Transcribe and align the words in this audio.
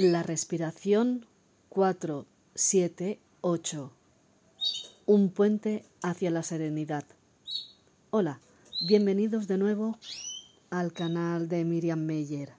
La 0.00 0.22
respiración 0.22 1.26
4, 1.70 2.24
7, 2.54 3.18
8. 3.40 3.92
Un 5.06 5.28
puente 5.30 5.84
hacia 6.02 6.30
la 6.30 6.44
serenidad. 6.44 7.02
Hola, 8.10 8.38
bienvenidos 8.86 9.48
de 9.48 9.58
nuevo 9.58 9.98
al 10.70 10.92
canal 10.92 11.48
de 11.48 11.64
Miriam 11.64 11.98
Meyer, 11.98 12.52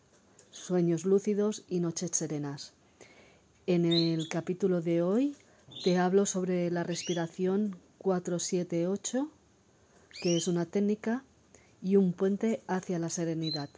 Sueños 0.51 1.05
lúcidos 1.05 1.63
y 1.69 1.79
noches 1.79 2.11
serenas. 2.11 2.73
En 3.67 3.85
el 3.85 4.27
capítulo 4.27 4.81
de 4.81 5.01
hoy 5.01 5.37
te 5.85 5.97
hablo 5.97 6.25
sobre 6.25 6.69
la 6.69 6.83
respiración 6.83 7.77
478, 7.99 9.31
que 10.21 10.35
es 10.35 10.49
una 10.49 10.65
técnica 10.65 11.23
y 11.81 11.95
un 11.95 12.11
puente 12.11 12.61
hacia 12.67 12.99
la 12.99 13.09
serenidad. 13.09 13.69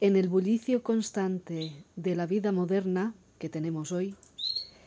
En 0.00 0.14
el 0.14 0.28
bullicio 0.28 0.84
constante 0.84 1.84
de 1.96 2.14
la 2.14 2.26
vida 2.26 2.52
moderna 2.52 3.14
que 3.40 3.48
tenemos 3.48 3.90
hoy, 3.90 4.14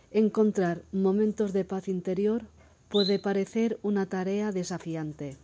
encontrar 0.10 0.84
momentos 0.94 1.52
de 1.52 1.66
paz 1.66 1.90
interior 1.90 2.46
puede 2.88 3.20
parecer 3.20 3.78
una 3.84 4.06
tarea 4.06 4.54
desafiante. 4.54 5.36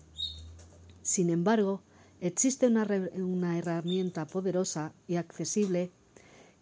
Sin 1.01 1.29
embargo, 1.29 1.81
existe 2.21 2.67
una, 2.67 2.87
una, 3.15 3.57
herramienta 3.57 4.25
poderosa 4.25 4.93
y 5.05 5.17
accesible 5.17 5.91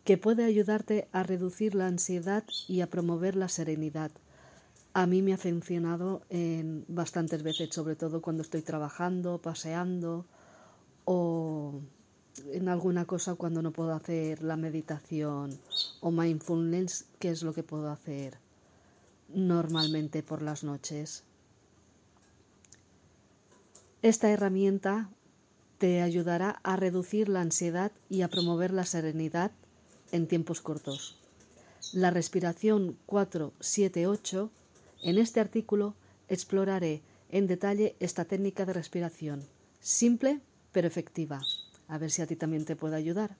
que 0.04 0.18
puede 0.18 0.44
ayudarte 0.44 1.08
a 1.12 1.22
reducir 1.22 1.76
la 1.76 1.86
ansiedad 1.86 2.44
y 2.68 2.82
a 2.82 2.90
promover 2.90 3.36
la 3.36 3.50
serenidad. 3.50 4.10
A 4.94 5.06
mí 5.06 5.22
me 5.22 5.34
ha 5.34 5.38
funcionado 5.38 6.24
en 6.32 6.86
bastantes 6.88 7.44
veces, 7.44 7.70
sobre 7.72 7.96
todo 7.96 8.24
cuando 8.24 8.42
estoy 8.42 8.64
trabajando, 8.64 9.40
paseando 9.44 10.26
o 11.04 11.82
en 12.52 12.70
alguna 12.70 13.06
cosa 13.06 13.36
cuando 13.36 13.62
no 13.62 13.72
puedo 13.72 13.94
hacer 13.94 14.44
la 14.44 14.58
meditación 14.58 15.60
o 16.02 16.12
mindfulness, 16.12 17.06
que 17.20 17.30
es 17.30 17.44
lo 17.44 17.54
que 17.54 17.64
puedo 17.64 17.90
hacer 17.90 18.38
normalmente 19.30 20.24
por 20.24 20.42
las 20.42 20.64
noches. 20.64 21.24
Esta 24.02 24.30
herramienta 24.30 25.10
te 25.78 26.02
ayudará 26.02 26.60
a 26.64 26.76
reducir 26.76 27.28
la 27.28 27.42
ansiedad 27.42 27.92
y 28.10 28.22
a 28.22 28.30
promover 28.30 28.72
la 28.72 28.86
serenidad 28.86 29.52
en 30.12 30.28
tiempos 30.28 30.62
cortos. 30.62 31.18
La 31.94 32.12
respiración 32.12 32.98
478, 33.08 34.52
en 35.04 35.18
este 35.18 35.40
artículo 35.40 35.96
exploraré 36.30 37.02
en 37.30 37.48
detalle 37.48 37.96
esta 38.00 38.26
técnica 38.26 38.66
de 38.66 38.74
respiración, 38.74 39.44
simple 39.80 40.40
pero 40.72 40.88
efectiva 40.88 41.42
a 41.88 41.98
ver 41.98 42.12
si 42.12 42.22
a 42.22 42.28
ti 42.28 42.36
también 42.36 42.66
te 42.66 42.76
puede 42.76 42.96
ayudar. 42.96 43.38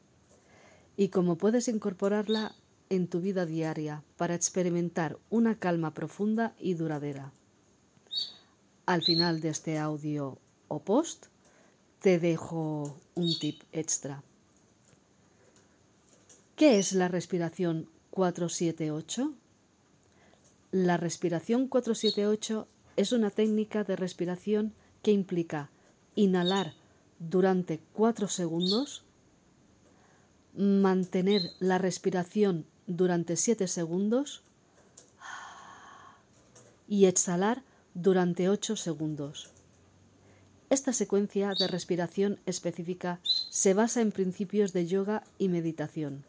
Y 0.98 1.10
cómo 1.10 1.38
puedes 1.38 1.68
incorporarla 1.68 2.56
en 2.90 3.08
tu 3.08 3.20
vida 3.20 3.46
diaria 3.46 4.04
para 4.18 4.36
experimentar 4.36 5.18
una 5.30 5.56
calma 5.56 5.94
profunda 5.94 6.56
y 6.60 6.76
duradera. 6.76 7.32
Al 8.86 9.04
final 9.04 9.42
de 9.42 9.50
este 9.50 9.78
audio 9.78 10.38
o 10.68 10.80
post 10.80 11.28
te 12.00 12.20
dejo 12.20 12.96
un 13.16 13.40
tip 13.40 13.64
extra. 13.72 14.24
¿Qué 16.56 16.78
es 16.78 16.94
la 16.94 17.08
respiración 17.08 17.90
478? 18.12 19.34
La 20.72 20.98
respiración 20.98 21.68
478 21.68 22.68
es 22.96 23.12
una 23.12 23.30
técnica 23.30 23.84
de 23.84 23.96
respiración 23.96 24.74
que 25.02 25.12
implica 25.12 25.70
inhalar 26.16 26.76
durante 27.20 27.80
cuatro 27.94 28.28
segundos, 28.28 29.04
mantener 30.56 31.52
la 31.60 31.78
respiración 31.78 32.66
durante 32.88 33.36
siete 33.36 33.68
segundos 33.68 34.42
y 36.88 37.06
exhalar 37.06 37.64
durante 37.94 38.50
ocho 38.50 38.76
segundos. 38.76 39.50
Esta 40.70 40.94
secuencia 40.94 41.54
de 41.58 41.68
respiración 41.68 42.40
específica 42.46 43.20
se 43.24 43.74
basa 43.74 44.02
en 44.02 44.12
principios 44.12 44.74
de 44.74 44.88
yoga 44.88 45.24
y 45.38 45.48
meditación 45.48 46.26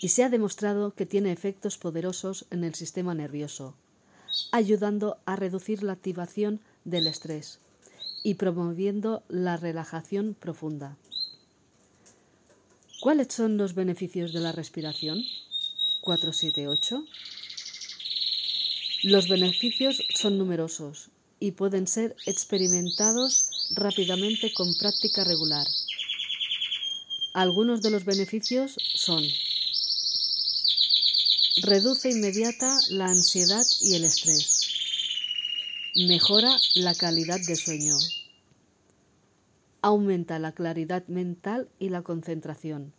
y 0.00 0.08
se 0.08 0.24
ha 0.24 0.28
demostrado 0.28 0.92
que 0.94 1.06
tiene 1.06 1.32
efectos 1.32 1.78
poderosos 1.78 2.46
en 2.50 2.64
el 2.64 2.74
sistema 2.74 3.14
nervioso, 3.14 3.74
ayudando 4.52 5.18
a 5.24 5.36
reducir 5.36 5.82
la 5.82 5.92
activación 5.92 6.60
del 6.84 7.06
estrés 7.06 7.60
y 8.24 8.34
promoviendo 8.34 9.22
la 9.28 9.56
relajación 9.56 10.34
profunda. 10.34 10.96
¿Cuáles 13.00 13.28
son 13.32 13.58
los 13.58 13.74
beneficios 13.74 14.32
de 14.32 14.40
la 14.40 14.50
respiración? 14.50 15.22
478. 16.00 17.04
Los 19.02 19.28
beneficios 19.28 20.02
son 20.14 20.38
numerosos 20.38 21.10
y 21.38 21.52
pueden 21.52 21.86
ser 21.86 22.16
experimentados 22.24 23.50
rápidamente 23.76 24.52
con 24.54 24.74
práctica 24.78 25.22
regular. 25.22 25.66
Algunos 27.34 27.82
de 27.82 27.90
los 27.90 28.06
beneficios 28.06 28.76
son 28.94 29.22
reduce 31.62 32.10
inmediata 32.10 32.78
la 32.88 33.06
ansiedad 33.06 33.64
y 33.82 33.96
el 33.96 34.04
estrés 34.04 34.53
Mejora 35.96 36.58
la 36.74 36.92
calidad 36.92 37.38
de 37.46 37.54
sueño. 37.54 37.94
Aumenta 39.80 40.40
la 40.40 40.50
claridad 40.50 41.06
mental 41.06 41.68
y 41.78 41.90
la 41.90 42.02
concentración. 42.02 42.92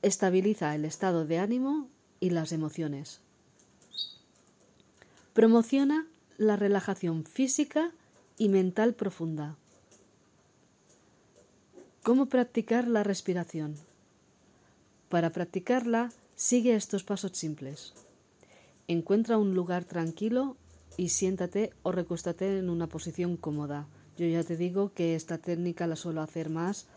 Estabiliza 0.00 0.74
el 0.74 0.86
estado 0.86 1.26
de 1.26 1.38
ánimo 1.38 1.86
y 2.18 2.30
las 2.30 2.52
emociones. 2.52 3.20
Promociona 5.34 6.06
la 6.38 6.56
relajación 6.56 7.26
física 7.26 7.92
y 8.38 8.48
mental 8.48 8.94
profunda. 8.94 9.56
¿Cómo 12.02 12.24
practicar 12.24 12.88
la 12.88 13.02
respiración? 13.02 13.76
Para 15.10 15.28
practicarla, 15.28 16.10
sigue 16.36 16.74
estos 16.74 17.04
pasos 17.04 17.32
simples. 17.36 17.92
Encuentra 18.88 19.36
un 19.36 19.54
lugar 19.54 19.84
tranquilo 19.84 20.56
y 21.00 21.08
siéntate 21.08 21.72
o 21.82 21.92
recuéstate 21.92 22.58
en 22.58 22.68
una 22.68 22.86
posición 22.86 23.38
cómoda. 23.38 23.86
Yo 24.18 24.26
ya 24.26 24.44
te 24.44 24.58
digo 24.58 24.92
que 24.92 25.14
esta 25.14 25.38
técnica 25.38 25.86
la 25.86 25.96
suelo 25.96 26.20
hacer 26.20 26.50
más 26.50 26.88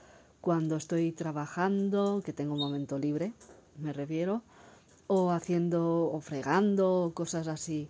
cuando 0.41 0.75
estoy 0.75 1.14
trabajando, 1.14 2.22
que 2.22 2.34
tengo 2.34 2.56
un 2.56 2.59
momento 2.59 3.00
libre, 3.00 3.31
me 3.80 3.94
refiero, 3.94 4.44
o 5.08 5.31
haciendo 5.31 6.12
o 6.12 6.19
fregando, 6.19 7.13
cosas 7.13 7.47
así. 7.47 7.88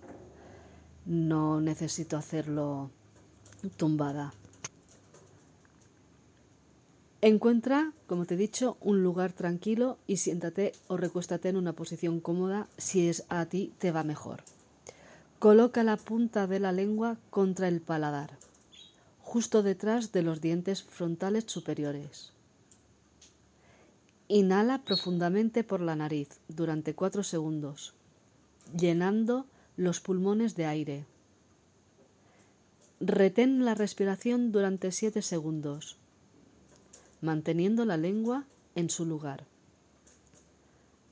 No 1.07 1.61
necesito 1.61 2.15
hacerlo 2.15 2.91
tumbada. 3.75 4.35
Encuentra, 7.21 7.91
como 8.05 8.25
te 8.25 8.35
he 8.35 8.37
dicho, 8.37 8.77
un 8.81 9.01
lugar 9.01 9.33
tranquilo 9.33 9.97
y 10.05 10.17
siéntate 10.17 10.73
o 10.87 10.95
recuéstate 10.95 11.49
en 11.49 11.57
una 11.57 11.73
posición 11.73 12.19
cómoda 12.19 12.67
si 12.77 13.07
es 13.09 13.25
a 13.29 13.47
ti 13.47 13.73
te 13.79 13.91
va 13.91 14.03
mejor. 14.03 14.43
Coloca 15.43 15.83
la 15.83 15.97
punta 15.97 16.47
de 16.47 16.57
la 16.61 16.71
lengua 16.71 17.17
contra 17.29 17.67
el 17.67 17.81
paladar, 17.81 18.37
justo 19.19 19.61
detrás 19.61 20.13
de 20.13 20.21
los 20.21 20.39
dientes 20.39 20.83
frontales 20.83 21.43
superiores. 21.47 22.31
Inhala 24.29 24.85
profundamente 24.85 25.65
por 25.65 25.81
la 25.81 25.97
nariz 25.97 26.29
durante 26.47 26.95
cuatro 26.95 27.23
segundos, 27.23 27.93
llenando 28.73 29.45
los 29.75 29.99
pulmones 29.99 30.55
de 30.55 30.65
aire. 30.65 31.05
Retén 33.01 33.65
la 33.65 33.75
respiración 33.75 34.53
durante 34.53 34.93
siete 34.93 35.21
segundos, 35.21 35.97
manteniendo 37.19 37.83
la 37.83 37.97
lengua 37.97 38.45
en 38.75 38.89
su 38.89 39.05
lugar. 39.05 39.43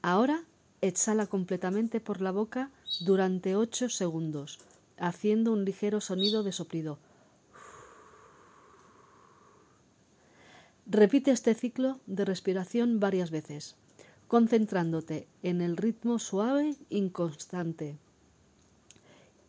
Ahora 0.01 0.45
exhala 0.79 1.27
completamente 1.27 1.99
por 1.99 2.21
la 2.21 2.31
boca 2.31 2.71
durante 2.99 3.55
8 3.55 3.89
segundos, 3.89 4.59
haciendo 4.97 5.53
un 5.53 5.65
ligero 5.65 6.01
sonido 6.01 6.43
de 6.43 6.51
soplido. 6.51 6.99
Repite 10.85 11.31
este 11.31 11.53
ciclo 11.53 11.99
de 12.05 12.25
respiración 12.25 12.99
varias 12.99 13.31
veces, 13.31 13.75
concentrándote 14.27 15.27
en 15.41 15.61
el 15.61 15.77
ritmo 15.77 16.19
suave 16.19 16.75
y 16.89 17.09
constante, 17.09 17.97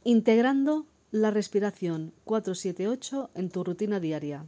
integrando 0.04 0.86
la 1.10 1.30
respiración 1.30 2.12
478 2.24 3.30
en 3.34 3.50
tu 3.50 3.64
rutina 3.64 4.00
diaria. 4.00 4.46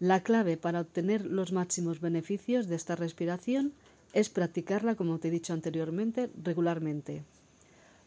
La 0.00 0.22
clave 0.22 0.56
para 0.56 0.80
obtener 0.80 1.24
los 1.24 1.52
máximos 1.52 2.00
beneficios 2.00 2.66
de 2.66 2.74
esta 2.74 2.96
respiración 2.96 3.72
es 4.12 4.28
practicarla, 4.28 4.96
como 4.96 5.18
te 5.18 5.28
he 5.28 5.30
dicho 5.30 5.52
anteriormente, 5.52 6.30
regularmente. 6.42 7.24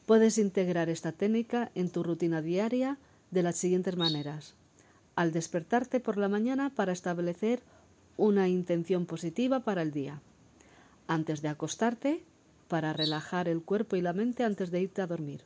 Puedes 0.08 0.38
integrar 0.38 0.88
esta 0.88 1.12
técnica 1.12 1.70
en 1.76 1.90
tu 1.90 2.02
rutina 2.02 2.42
diaria 2.42 2.98
de 3.30 3.44
las 3.44 3.58
siguientes 3.58 3.98
maneras. 3.98 4.56
Al 5.18 5.34
despertarte 5.34 6.00
por 6.00 6.16
la 6.16 6.30
mañana 6.30 6.74
para 6.74 6.94
establecer 6.94 7.62
una 8.16 8.48
intención 8.48 9.06
positiva 9.06 9.66
para 9.66 9.82
el 9.82 9.92
día. 9.92 10.22
Antes 11.08 11.42
de 11.42 11.50
acostarte, 11.50 12.24
para 12.70 12.94
relajar 12.94 13.50
el 13.50 13.62
cuerpo 13.62 13.98
y 13.98 14.02
la 14.02 14.14
mente 14.14 14.46
antes 14.46 14.72
de 14.72 14.80
irte 14.80 15.02
a 15.02 15.08
dormir. 15.08 15.42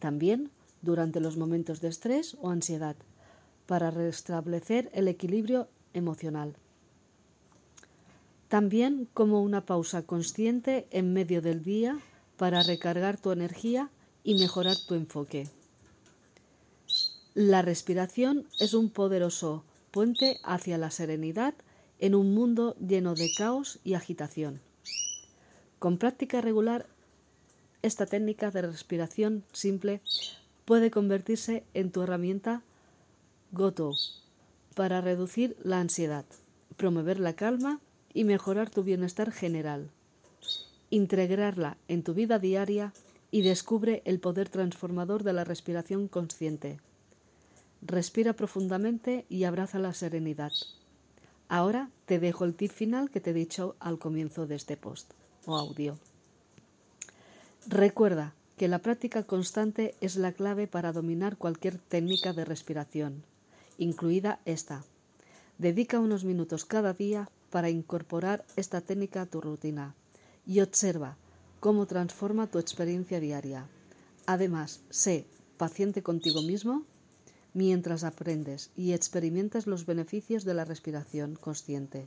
También 0.00 0.50
durante 0.82 1.20
los 1.20 1.36
momentos 1.36 1.80
de 1.80 1.86
estrés 1.86 2.36
o 2.40 2.50
ansiedad, 2.50 2.96
para 3.66 3.92
restablecer 3.92 4.90
el 4.92 5.06
equilibrio 5.06 5.68
emocional. 5.94 6.56
También 8.48 9.06
como 9.14 9.40
una 9.40 9.64
pausa 9.66 10.02
consciente 10.02 10.88
en 10.90 11.12
medio 11.12 11.40
del 11.40 11.62
día 11.62 11.96
para 12.36 12.62
recargar 12.62 13.18
tu 13.18 13.30
energía 13.30 13.90
y 14.22 14.34
mejorar 14.38 14.76
tu 14.86 14.94
enfoque. 14.94 15.48
La 17.34 17.62
respiración 17.62 18.46
es 18.58 18.74
un 18.74 18.90
poderoso 18.90 19.64
puente 19.90 20.38
hacia 20.42 20.78
la 20.78 20.90
serenidad 20.90 21.54
en 21.98 22.14
un 22.14 22.34
mundo 22.34 22.76
lleno 22.76 23.14
de 23.14 23.30
caos 23.36 23.78
y 23.84 23.94
agitación. 23.94 24.60
Con 25.78 25.98
práctica 25.98 26.40
regular, 26.40 26.86
esta 27.82 28.06
técnica 28.06 28.50
de 28.50 28.62
respiración 28.62 29.44
simple 29.52 30.00
puede 30.64 30.90
convertirse 30.90 31.64
en 31.74 31.92
tu 31.92 32.02
herramienta 32.02 32.62
Goto 33.52 33.92
para 34.74 35.00
reducir 35.00 35.56
la 35.62 35.80
ansiedad, 35.80 36.24
promover 36.76 37.20
la 37.20 37.34
calma 37.34 37.80
y 38.12 38.24
mejorar 38.24 38.70
tu 38.70 38.82
bienestar 38.82 39.30
general 39.30 39.90
integrarla 40.90 41.76
en 41.88 42.02
tu 42.02 42.14
vida 42.14 42.38
diaria 42.38 42.92
y 43.30 43.42
descubre 43.42 44.02
el 44.04 44.20
poder 44.20 44.48
transformador 44.48 45.22
de 45.22 45.32
la 45.32 45.44
respiración 45.44 46.08
consciente. 46.08 46.78
Respira 47.82 48.32
profundamente 48.32 49.26
y 49.28 49.44
abraza 49.44 49.78
la 49.78 49.92
serenidad. 49.92 50.52
Ahora 51.48 51.90
te 52.06 52.18
dejo 52.18 52.44
el 52.44 52.54
tip 52.54 52.72
final 52.72 53.10
que 53.10 53.20
te 53.20 53.30
he 53.30 53.34
dicho 53.34 53.76
al 53.78 53.98
comienzo 53.98 54.46
de 54.46 54.56
este 54.56 54.76
post 54.76 55.12
o 55.44 55.56
audio. 55.56 55.98
Recuerda 57.68 58.34
que 58.56 58.68
la 58.68 58.78
práctica 58.78 59.22
constante 59.24 59.94
es 60.00 60.16
la 60.16 60.32
clave 60.32 60.66
para 60.66 60.92
dominar 60.92 61.36
cualquier 61.36 61.78
técnica 61.78 62.32
de 62.32 62.44
respiración, 62.44 63.22
incluida 63.76 64.40
esta. 64.44 64.84
Dedica 65.58 66.00
unos 66.00 66.24
minutos 66.24 66.64
cada 66.64 66.92
día 66.92 67.28
para 67.50 67.70
incorporar 67.70 68.44
esta 68.56 68.80
técnica 68.80 69.22
a 69.22 69.26
tu 69.26 69.40
rutina 69.40 69.94
y 70.46 70.60
observa 70.60 71.16
cómo 71.60 71.86
transforma 71.86 72.46
tu 72.46 72.58
experiencia 72.58 73.20
diaria. 73.20 73.66
Además, 74.26 74.80
sé 74.90 75.26
paciente 75.56 76.02
contigo 76.02 76.42
mismo 76.42 76.84
mientras 77.54 78.04
aprendes 78.04 78.70
y 78.76 78.92
experimentas 78.92 79.66
los 79.66 79.86
beneficios 79.86 80.44
de 80.44 80.54
la 80.54 80.64
respiración 80.64 81.36
consciente. 81.36 82.06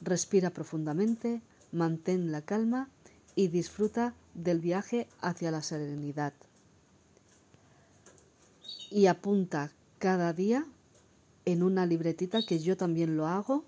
Respira 0.00 0.50
profundamente, 0.50 1.42
mantén 1.70 2.32
la 2.32 2.42
calma 2.42 2.88
y 3.36 3.48
disfruta 3.48 4.14
del 4.34 4.60
viaje 4.60 5.06
hacia 5.20 5.50
la 5.50 5.62
serenidad. 5.62 6.34
Y 8.90 9.06
apunta 9.06 9.70
cada 9.98 10.32
día 10.32 10.66
en 11.44 11.62
una 11.62 11.86
libretita 11.86 12.44
que 12.44 12.58
yo 12.58 12.76
también 12.76 13.16
lo 13.16 13.26
hago 13.26 13.64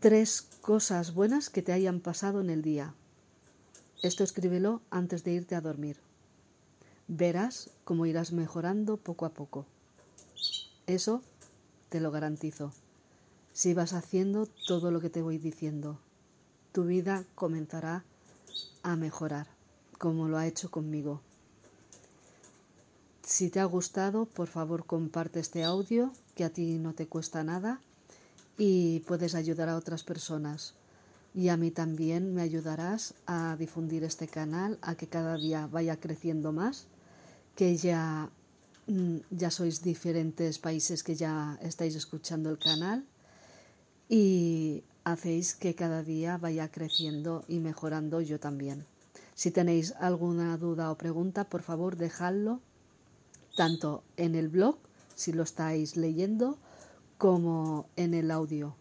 tres 0.00 0.42
cosas 0.60 1.14
buenas 1.14 1.48
que 1.48 1.62
te 1.62 1.72
hayan 1.72 2.00
pasado 2.00 2.40
en 2.40 2.50
el 2.50 2.62
día. 2.62 2.94
Esto 4.02 4.24
escríbelo 4.24 4.82
antes 4.90 5.24
de 5.24 5.32
irte 5.32 5.54
a 5.54 5.60
dormir. 5.60 5.96
Verás 7.08 7.70
cómo 7.84 8.04
irás 8.04 8.32
mejorando 8.32 8.98
poco 8.98 9.24
a 9.24 9.30
poco. 9.30 9.64
Eso 10.86 11.22
te 11.88 12.00
lo 12.00 12.10
garantizo. 12.10 12.72
Si 13.52 13.72
vas 13.72 13.94
haciendo 13.94 14.46
todo 14.66 14.90
lo 14.90 15.00
que 15.00 15.08
te 15.08 15.22
voy 15.22 15.38
diciendo, 15.38 15.98
tu 16.72 16.84
vida 16.84 17.24
comenzará 17.34 18.04
a 18.82 18.96
mejorar, 18.96 19.46
como 19.98 20.28
lo 20.28 20.36
ha 20.36 20.46
hecho 20.46 20.70
conmigo. 20.70 21.22
Si 23.22 23.48
te 23.48 23.60
ha 23.60 23.64
gustado, 23.64 24.26
por 24.26 24.48
favor 24.48 24.84
comparte 24.84 25.40
este 25.40 25.64
audio, 25.64 26.12
que 26.34 26.44
a 26.44 26.50
ti 26.50 26.78
no 26.78 26.92
te 26.92 27.06
cuesta 27.06 27.42
nada 27.42 27.80
y 28.58 29.00
puedes 29.00 29.34
ayudar 29.34 29.68
a 29.68 29.76
otras 29.76 30.02
personas. 30.02 30.74
Y 31.34 31.48
a 31.48 31.56
mí 31.56 31.70
también 31.70 32.34
me 32.34 32.42
ayudarás 32.42 33.14
a 33.26 33.56
difundir 33.58 34.04
este 34.04 34.26
canal, 34.26 34.78
a 34.80 34.94
que 34.94 35.06
cada 35.06 35.36
día 35.36 35.68
vaya 35.70 35.98
creciendo 35.98 36.52
más, 36.52 36.86
que 37.54 37.76
ya, 37.76 38.30
mm, 38.86 39.16
ya 39.30 39.50
sois 39.50 39.82
diferentes 39.82 40.58
países 40.58 41.02
que 41.02 41.14
ya 41.14 41.58
estáis 41.62 41.94
escuchando 41.94 42.48
el 42.50 42.58
canal 42.58 43.04
y 44.08 44.82
hacéis 45.04 45.54
que 45.54 45.74
cada 45.74 46.02
día 46.02 46.38
vaya 46.38 46.70
creciendo 46.70 47.44
y 47.48 47.58
mejorando 47.58 48.20
yo 48.20 48.40
también. 48.40 48.86
Si 49.34 49.50
tenéis 49.50 49.92
alguna 50.00 50.56
duda 50.56 50.90
o 50.90 50.96
pregunta, 50.96 51.44
por 51.44 51.62
favor, 51.62 51.96
dejadlo 51.96 52.60
tanto 53.56 54.02
en 54.16 54.34
el 54.34 54.48
blog, 54.48 54.78
si 55.14 55.32
lo 55.32 55.42
estáis 55.42 55.96
leyendo, 55.96 56.58
como 57.18 57.86
en 57.96 58.14
el 58.14 58.30
audio 58.30 58.74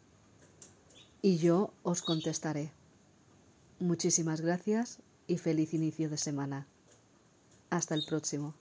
y 1.21 1.37
yo 1.37 1.71
os 1.83 2.01
contestaré. 2.01 2.71
Muchísimas 3.79 4.41
gracias 4.41 4.99
y 5.27 5.37
feliz 5.37 5.73
inicio 5.73 6.09
de 6.09 6.17
semana. 6.17 6.67
Hasta 7.69 7.95
el 7.95 8.05
próximo. 8.05 8.53